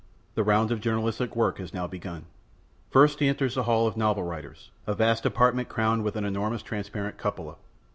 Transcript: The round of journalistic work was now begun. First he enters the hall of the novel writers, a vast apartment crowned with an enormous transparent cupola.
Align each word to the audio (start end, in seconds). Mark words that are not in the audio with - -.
The 0.33 0.43
round 0.43 0.71
of 0.71 0.81
journalistic 0.81 1.35
work 1.35 1.59
was 1.59 1.75
now 1.75 1.85
begun. 1.85 2.25
First 2.89 3.19
he 3.19 3.27
enters 3.27 3.53
the 3.53 3.61
hall 3.65 3.85
of 3.85 3.93
the 3.93 3.99
novel 3.99 4.23
writers, 4.23 4.71
a 4.87 4.95
vast 4.95 5.27
apartment 5.27 5.69
crowned 5.69 6.03
with 6.03 6.15
an 6.15 6.25
enormous 6.25 6.63
transparent 6.63 7.19
cupola. 7.19 7.57